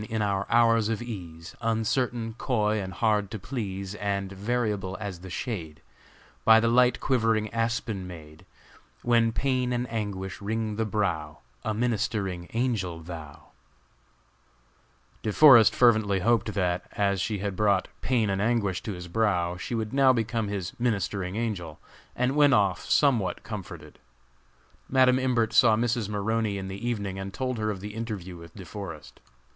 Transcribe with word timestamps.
in 0.09 0.19
our 0.23 0.47
hours 0.49 0.89
of 0.89 0.99
ease 0.99 1.55
Uncertain, 1.61 2.33
coy 2.39 2.81
and 2.81 2.91
hard 2.93 3.29
to 3.29 3.37
please, 3.37 3.93
And 3.93 4.31
variable 4.31 4.97
as 4.99 5.19
the 5.19 5.29
shade 5.29 5.79
By 6.43 6.59
the 6.59 6.67
light 6.69 6.99
quivering 6.99 7.53
aspen 7.53 8.07
made: 8.07 8.47
When 9.03 9.31
pain 9.31 9.71
and 9.71 9.85
anguish 9.93 10.41
wring 10.41 10.75
the 10.77 10.85
brow, 10.85 11.41
A 11.63 11.75
ministering 11.75 12.47
Angel 12.55 12.99
thou" 12.99 13.49
De 15.21 15.31
Forest 15.31 15.75
fervently 15.75 16.21
hoped 16.21 16.55
that, 16.55 16.83
as 16.93 17.21
she 17.21 17.37
had 17.37 17.55
brought 17.55 17.87
"pain 18.01 18.31
and 18.31 18.41
anguish" 18.41 18.81
to 18.81 18.93
his 18.93 19.07
brow, 19.07 19.55
she 19.55 19.75
would 19.75 19.93
now 19.93 20.11
become 20.11 20.47
his 20.47 20.73
"ministering 20.79 21.35
angel," 21.35 21.79
and 22.15 22.35
went 22.35 22.55
off 22.55 22.89
somewhat 22.89 23.43
comforted. 23.43 23.99
Madam 24.89 25.19
Imbert 25.19 25.53
saw 25.53 25.75
Mrs. 25.75 26.09
Maroney 26.09 26.57
in 26.57 26.69
the 26.69 26.87
evening 26.89 27.19
and 27.19 27.31
told 27.31 27.59
her 27.59 27.69
of 27.69 27.81
the 27.81 27.93
interview 27.93 28.35
with 28.35 28.55
De 28.55 28.65
Forest. 28.65 29.19